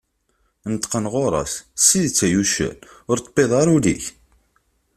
Neṭṭqen 0.71 1.05
γur-s: 1.13 1.53
S 1.81 1.83
tidett 1.89 2.19
ay 2.25 2.35
uccen, 2.41 2.77
ur 3.09 3.17
d-tewwiḍ 3.19 3.51
ara 3.61 3.71
ul-ik? 3.75 4.03